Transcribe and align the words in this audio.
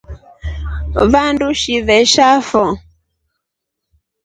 Vandu 1.11 1.47
shivesha 1.61 2.27
foo. 2.49 2.71